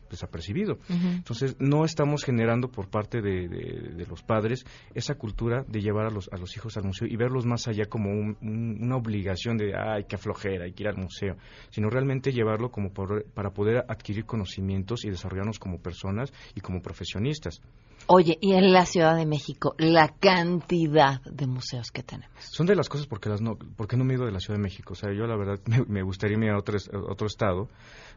[0.09, 0.77] desapercibido.
[0.89, 6.05] Entonces, no estamos generando por parte de, de- de los padres esa cultura de llevar
[6.05, 8.95] a los, a los hijos al museo y verlos más allá como un- un- una
[8.97, 11.35] obligación de, ay, qué flojera, hay que ir al museo,
[11.69, 16.81] sino realmente llevarlo como por- para poder adquirir conocimientos y desarrollarnos como personas y como
[16.81, 17.61] profesionistas.
[18.09, 22.31] Oye, y en la Ciudad de México, la cantidad de museos que tenemos.
[22.39, 24.57] Son de las cosas porque las no, porque no me he ido de la Ciudad
[24.57, 24.93] de México.
[24.93, 27.67] O sea, yo la verdad me, me gustaría irme a otro, es- a otro estado,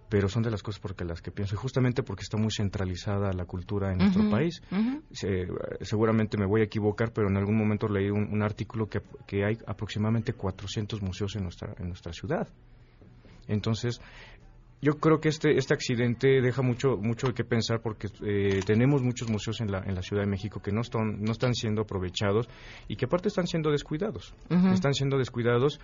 [0.08, 1.54] pero son de las cosas porque las que pienso.
[1.54, 4.60] Y justamente porque está muy centralizada la cultura en nuestro país.
[5.12, 5.48] Se-
[5.80, 9.44] seguramente me voy a equivocar, pero en algún momento leí un, un artículo que, que
[9.46, 12.46] hay aproximadamente 400 museos en nuestra, en nuestra ciudad.
[13.48, 14.00] Entonces,
[14.82, 19.28] yo creo que este este accidente deja mucho mucho que pensar porque eh, tenemos muchos
[19.28, 22.48] museos en la en la Ciudad de México que no están no están siendo aprovechados
[22.88, 24.34] y que aparte están siendo descuidados.
[24.72, 25.80] Están siendo descuidados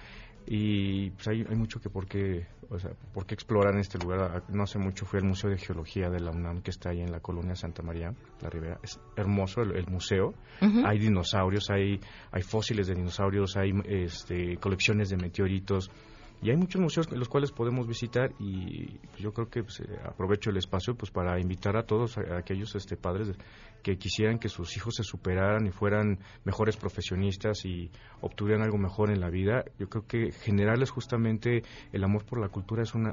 [0.47, 4.44] y pues hay, hay mucho que por qué o sea por qué explorar este lugar.
[4.49, 7.12] No hace mucho fui al museo de geología de la UNAM que está ahí en
[7.12, 8.78] la colonia Santa María la Ribera.
[8.82, 10.34] Es hermoso el, museo.
[10.61, 12.01] Hay dinosaurios hay
[12.32, 15.90] hay fósiles de dinosaurios hay este colecciones de meteoritos
[16.43, 19.99] y hay muchos museos los cuales podemos visitar y pues, yo creo que pues, eh,
[20.05, 23.32] aprovecho el espacio pues para invitar a todos a, aquellos este padres
[23.82, 29.11] que quisieran que sus hijos se superaran y fueran mejores profesionistas y obtuvieran algo mejor
[29.11, 29.64] en la vida.
[29.78, 31.62] Yo creo que generarles justamente
[31.93, 33.05] el amor por la cultura es un,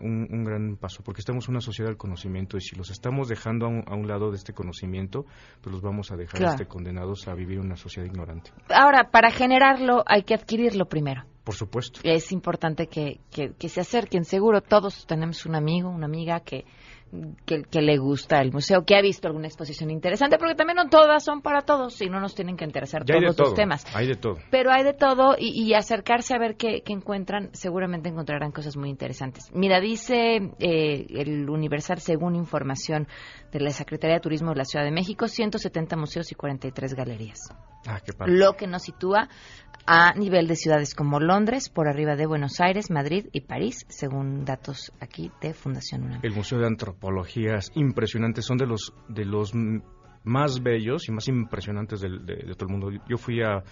[0.44, 3.96] gran paso porque estamos en una sociedad del conocimiento y si los estamos dejando a
[3.96, 5.26] un, lado de este conocimiento
[5.62, 8.52] pues los vamos a dejar este, condenados a vivir en una sociedad ignorante.
[8.70, 12.00] Ahora para generarlo hay que adquirirlo primero por supuesto.
[12.04, 14.24] Es importante que, que, se acerquen.
[14.24, 16.66] Seguro todos tenemos un amigo, una amiga que,
[17.46, 21.24] que, le gusta el museo, que ha visto alguna exposición interesante, porque también no todas
[21.24, 23.86] son para todos y no nos tienen que interesar todos los temas.
[23.96, 24.38] Hay de todo.
[24.50, 29.52] Pero hay de todo y, acercarse a ver qué, encuentran, seguramente encontrarán cosas muy interesantes.
[29.54, 33.08] Mira, dice eh, el Universal, según información
[33.52, 37.40] de la Secretaría de Turismo de la Ciudad de México, 170 museos y 43 galerías.
[37.86, 39.28] Ah, qué Lo que nos sitúa
[39.86, 44.46] a nivel de ciudades como Londres, por arriba de Buenos Aires, Madrid y París, según
[44.46, 46.22] datos aquí de Fundación UNAM.
[46.24, 47.03] El Museo de Antropología
[47.58, 49.54] es impresionante, son de los de los
[50.24, 52.10] más bellos y más impresionantes de,
[52.56, 52.92] todo el mundo.
[53.10, 53.64] Yo fui a,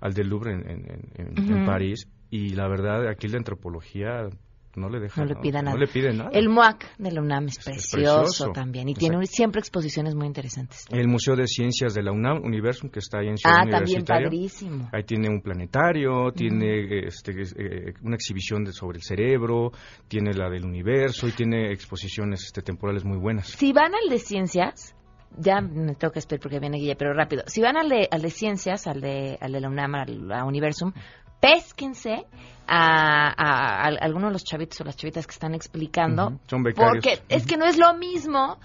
[0.00, 4.28] al del Louvre en, París y la verdad aquí la antropología
[4.76, 5.76] no le deja no le, pida nada.
[5.76, 6.30] No le nada.
[6.32, 10.84] El MUAC de la UNAM es, precioso, también y tiene siempre exposiciones muy interesantes.
[10.90, 14.04] El Museo de Ciencias de la UNAM, Universum, que está ahí en Ciudad ah, también
[14.04, 14.88] padrísimo.
[14.92, 19.72] Ahí tiene un planetario, tiene este, eh, una exhibición de, sobre el cerebro,
[20.08, 23.48] tiene la del universo y tiene exposiciones este, temporales muy buenas.
[23.48, 24.94] Si van al de Ciencias,
[25.36, 27.42] ya me tengo que esperar porque viene Guille, pero rápido.
[27.46, 30.44] Si van al de, al de Ciencias, al de, al de la UNAM, al, a
[30.44, 30.92] Universum,
[31.44, 32.24] pésquense
[32.66, 36.40] a, a, algunos de los chavitos o las chavitas que están explicando.
[36.46, 36.92] Son becarios.
[36.92, 38.58] Porque es que no es lo mismo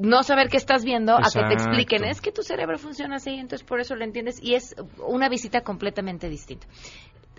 [0.00, 2.04] no saber qué estás viendo a que te expliquen.
[2.04, 4.42] Es que tu cerebro funciona así, entonces por eso lo entiendes.
[4.42, 4.74] Y es
[5.06, 6.66] una visita completamente distinta.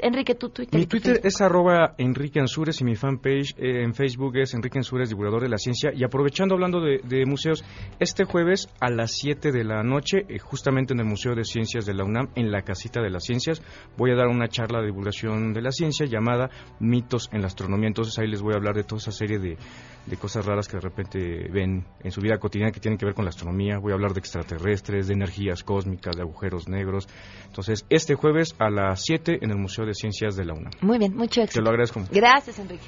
[0.02, 0.80] Enrique, tu Twitter.
[0.80, 5.10] Mi Twitter es arroba Enrique Ansures y mi fanpage eh, en Facebook es Enrique Ansures,
[5.10, 5.92] divulgador de la ciencia.
[5.96, 7.64] Y aprovechando hablando de, museos,
[8.00, 11.86] este jueves a las 7 de la noche, eh, justamente en el Museo de Ciencias
[11.86, 13.62] de la UNAM, en la Casita de las Ciencias,
[13.98, 16.50] voy a dar una charla de divulgación de la ciencia llamada
[16.80, 17.88] Mitos en la Astronomía.
[17.88, 19.58] Entonces ahí les voy a hablar de toda esa serie de,
[20.06, 23.14] de cosas raras que de repente ven en su vida cotidiana que tienen que ver
[23.14, 23.78] con la astronomía.
[23.78, 27.08] Voy a hablar de extraterrestres, de energías cósmicas, de agujeros negros.
[27.46, 30.72] Entonces, este jueves a las 7 en el Museo de Ciencias de la UNAM.
[30.82, 31.60] Muy bien, mucho éxito.
[31.60, 32.02] Te lo agradezco.
[32.12, 32.88] Gracias, Enrique.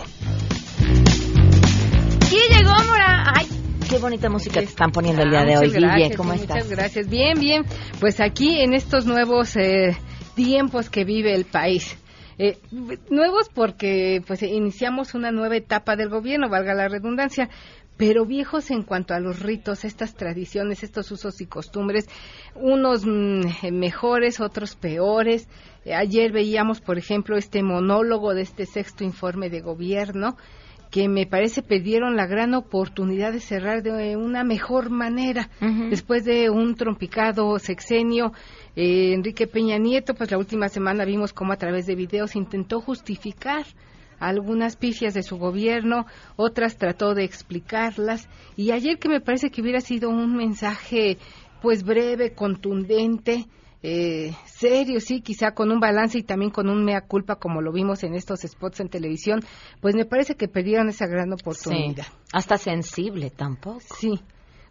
[2.30, 3.34] Guille Gómora.
[3.36, 3.48] Ay,
[3.88, 5.70] qué bonita música te están poniendo el día de hoy.
[5.70, 6.58] Guille, ¿cómo estás?
[6.58, 7.08] Muchas gracias.
[7.08, 7.64] Bien, bien.
[8.00, 9.56] Pues aquí en estos nuevos...
[9.58, 9.96] Eh,
[10.36, 11.98] tiempos que vive el país.
[12.38, 12.58] Eh,
[13.10, 17.50] nuevos porque pues iniciamos una nueva etapa del gobierno, valga la redundancia,
[17.98, 22.08] pero viejos en cuanto a los ritos, estas tradiciones, estos usos y costumbres,
[22.56, 25.48] unos mm, mejores, otros peores.
[25.86, 30.36] ayer veíamos, por ejemplo, este monólogo de este sexto informe de gobierno
[30.92, 35.50] que me parece perdieron la gran oportunidad de cerrar de una mejor manera
[35.90, 38.32] después de un trompicado sexenio
[38.76, 42.82] eh, Enrique Peña Nieto, pues la última semana vimos cómo a través de videos intentó
[42.82, 43.66] justificar
[44.20, 46.06] algunas pifias de su gobierno,
[46.36, 51.18] otras trató de explicarlas y ayer que me parece que hubiera sido un mensaje
[51.62, 53.46] pues breve, contundente,
[53.82, 57.72] eh, serio, sí, quizá con un balance y también con un mea culpa como lo
[57.72, 59.42] vimos en estos spots en televisión,
[59.82, 62.06] pues me parece que perdieron esa gran oportunidad.
[62.34, 63.82] hasta sensible tampoco.
[64.00, 64.20] Sí,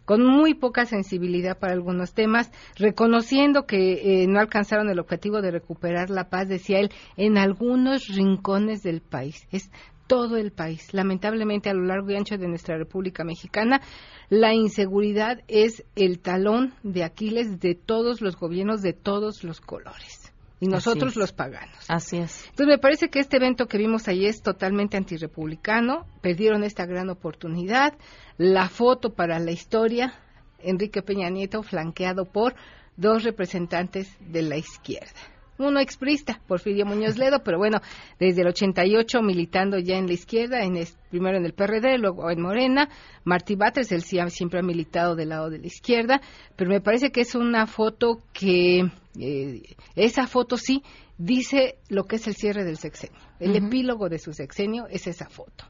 [0.05, 5.51] con muy poca sensibilidad para algunos temas, reconociendo que eh, no alcanzaron el objetivo de
[5.51, 9.47] recuperar la paz, decía él, en algunos rincones del país.
[9.51, 9.69] Es
[10.07, 10.93] todo el país.
[10.93, 13.81] Lamentablemente, a lo largo y ancho de nuestra República Mexicana,
[14.29, 20.24] la inseguridad es el talón de Aquiles de todos los gobiernos de todos los colores.
[20.65, 21.77] Y nosotros los paganos.
[21.87, 22.43] Así es.
[22.49, 26.05] Entonces me parece que este evento que vimos ahí es totalmente antirrepublicano.
[26.21, 27.93] Perdieron esta gran oportunidad.
[28.37, 30.13] La foto para la historia,
[30.59, 32.55] Enrique Peña Nieto flanqueado por
[32.97, 37.79] dos representantes de la izquierda uno exprista, Porfirio Muñoz Ledo, pero bueno,
[38.19, 40.77] desde el 88 militando ya en la izquierda, en
[41.09, 42.89] primero en el PRD, luego en Morena.
[43.23, 46.21] Martí Batres, él siempre ha militado del lado de la izquierda,
[46.55, 49.61] pero me parece que es una foto que, eh,
[49.95, 50.83] esa foto sí
[51.17, 53.19] dice lo que es el cierre del sexenio.
[53.39, 55.65] El epílogo de su sexenio es esa foto.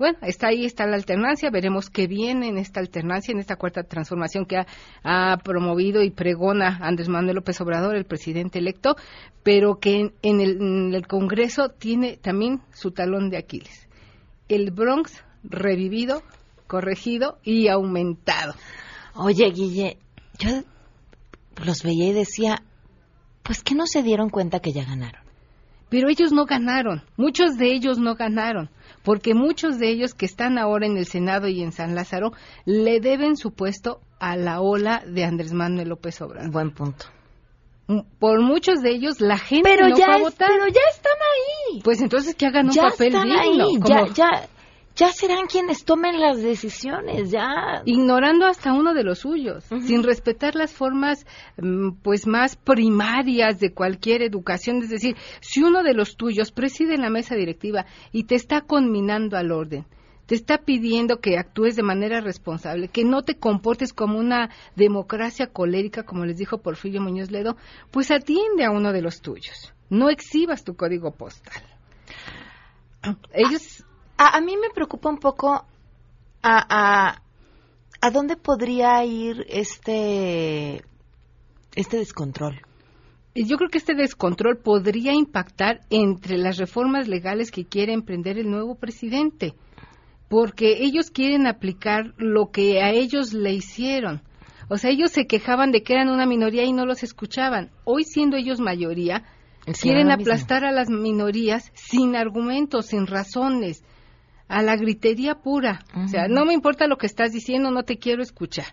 [0.00, 3.82] Bueno, está ahí, está la alternancia, veremos qué viene en esta alternancia, en esta cuarta
[3.82, 4.56] transformación que
[5.04, 8.96] ha, promovido y pregona Andrés Manuel López Obrador, el presidente electo,
[9.42, 13.90] pero que en, el, Congreso tiene también su talón de Aquiles.
[14.48, 16.22] El Bronx revivido,
[16.66, 18.54] corregido y aumentado.
[19.14, 19.98] Oye, Guille,
[20.38, 20.62] yo
[21.64, 22.62] los veía y decía,
[23.42, 25.22] pues que no se dieron cuenta que ya ganaron.
[25.88, 28.70] Pero ellos no ganaron, muchos de ellos no ganaron
[29.02, 32.32] porque muchos de ellos que están ahora en el Senado y en San Lázaro
[32.64, 36.50] le deben su puesto a la ola de Andrés Manuel López Obrador.
[36.50, 37.06] Buen punto.
[37.86, 40.50] Mm, por muchos de ellos la gente pero no ya va a votar.
[40.50, 41.80] Pero ya están ahí.
[41.82, 43.40] Pues entonces que hagan un ya papel digno.
[43.40, 43.78] Ahí.
[43.84, 44.48] Ya, ya,
[44.96, 47.82] ya serán quienes tomen las decisiones, ya.
[47.84, 51.26] Ignorando hasta uno de los suyos, sin respetar las formas
[51.56, 54.82] mm, pues más primarias de cualquier educación.
[54.82, 59.36] Es decir, si uno de los tuyos preside la mesa directiva y te está conminando
[59.36, 59.86] al orden,
[60.26, 65.48] te está pidiendo que actúes de manera responsable, que no te comportes como una democracia
[65.48, 67.56] colérica, como les dijo Porfirio Muñoz Ledo,
[67.90, 69.72] pues atiende a uno de los tuyos.
[69.88, 71.62] No exhibas tu código postal.
[73.32, 73.84] Ellos
[74.22, 75.64] a, mí me preocupa un poco
[76.42, 77.20] a,
[78.00, 80.84] a, dónde podría ir este,
[81.74, 82.60] este descontrol.
[83.34, 88.50] Yo creo que este descontrol podría impactar entre las reformas legales que quiere emprender el
[88.50, 89.54] nuevo presidente,
[90.28, 94.20] porque ellos quieren aplicar lo que a ellos le hicieron.
[94.68, 97.70] O sea, ellos se quejaban de que eran una minoría y no los escuchaban.
[97.84, 99.24] Hoy, siendo ellos mayoría,
[99.80, 103.82] quieren aplastar a las minorías sin argumentos, sin razones
[104.50, 105.80] a la gritería pura.
[105.94, 108.66] O sea, no me importa lo que estás diciendo, no te quiero escuchar.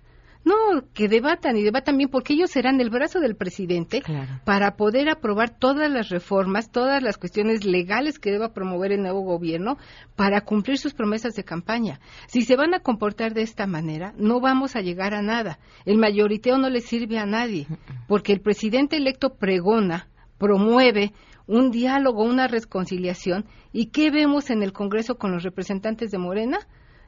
[0.44, 4.02] No, que debatan y debatan bien, porque ellos serán el brazo del presidente
[4.46, 9.22] para poder aprobar todas las reformas, todas las cuestiones legales que deba promover el nuevo
[9.22, 9.78] gobierno
[10.16, 12.00] para cumplir sus promesas de campaña.
[12.28, 15.60] Si se van a comportar de esta manera, no vamos a llegar a nada.
[15.86, 17.68] El mayoriteo no le sirve a nadie,
[18.08, 20.08] porque el presidente electo pregona,
[20.38, 21.12] promueve
[21.48, 23.46] un diálogo, una reconciliación.
[23.72, 26.60] ¿Y qué vemos en el Congreso con los representantes de Morena?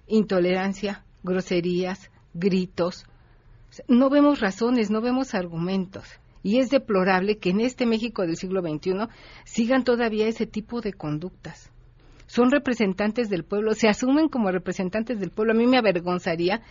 [0.08, 3.06] Intolerancia, groserías, gritos.
[3.88, 6.06] No vemos razones, no vemos argumentos.
[6.42, 9.08] Y es deplorable que en este México del siglo XXI
[9.44, 11.72] sigan todavía ese tipo de conductas.
[12.28, 15.54] Son representantes del pueblo, se asumen como representantes del pueblo.
[15.54, 16.62] A mí me avergonzaría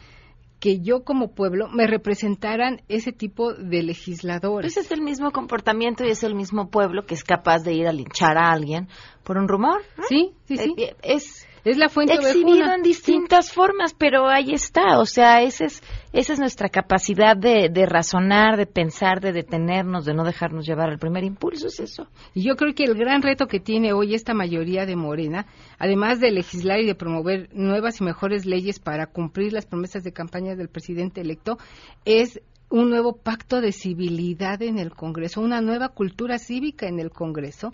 [0.61, 4.73] que yo como pueblo me representaran ese tipo de legisladores.
[4.73, 7.87] Ese es el mismo comportamiento y es el mismo pueblo que es capaz de ir
[7.87, 8.89] a linchar a alguien
[9.23, 9.83] por un rumor.
[10.09, 10.75] Sí, sí, sí.
[10.79, 14.99] Eh, es es la fuente exhibido en distintas formas, pero ahí está.
[14.99, 15.83] O sea, esa es,
[16.13, 20.91] esa es nuestra capacidad de, de, razonar, de pensar, de detenernos, de no dejarnos llevar
[20.91, 22.09] al primer impulso, es eso.
[22.35, 25.47] Y yo creo que el gran reto que tiene hoy esta mayoría de Morena,
[25.79, 30.13] además de legislar y de promover nuevas y mejores leyes para cumplir las promesas de
[30.13, 31.59] campaña del presidente electo,
[32.05, 32.41] es
[32.71, 37.71] un nuevo pacto de civilidad en el Congreso, una nueva cultura cívica en el Congreso,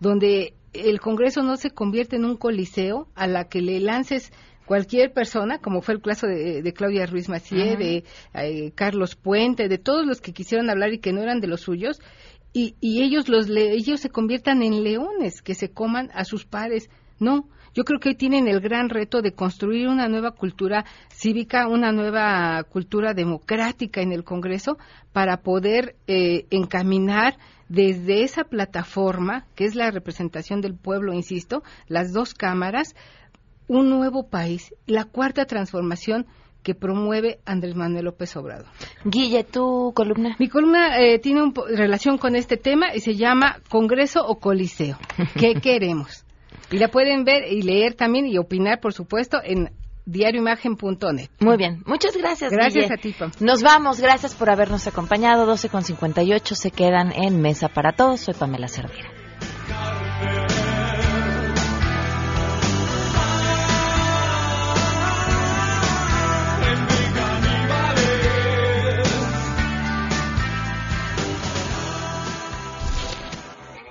[0.00, 4.32] donde el Congreso no se convierte en un coliseo a la que le lances
[4.66, 8.04] cualquier persona, como fue el caso de, Claudia Ruiz Macié, de
[8.34, 11.62] eh, Carlos Puente, de todos los que quisieron hablar y que no eran de los
[11.62, 12.00] suyos,
[12.52, 16.90] y, y ellos, los ellos se conviertan en leones que se coman a sus pares.
[17.18, 21.68] No, yo creo que hoy tienen el gran reto de construir una nueva cultura cívica,
[21.68, 24.78] una nueva cultura democrática en el Congreso
[25.12, 27.36] para poder eh, encaminar
[27.68, 32.94] desde esa plataforma, que es la representación del pueblo, insisto, las dos cámaras,
[33.66, 36.26] un nuevo país, la cuarta transformación
[36.62, 38.66] que promueve Andrés Manuel López Obrador.
[39.04, 40.36] Guille, tu columna.
[40.38, 44.98] Mi columna eh, tiene una relación con este tema y se llama Congreso o Coliseo.
[45.38, 46.24] ¿Qué queremos?
[46.70, 49.70] Y la pueden ver y leer también y opinar, por supuesto, en
[50.04, 51.28] diarioimagen.net.
[51.40, 52.50] Muy bien, muchas gracias.
[52.50, 53.30] Gracias a ti, Pam.
[53.40, 55.46] Nos vamos, gracias por habernos acompañado.
[55.46, 58.20] 12 con 58 se quedan en Mesa para Todos.
[58.20, 59.17] Soy Pamela Cervera.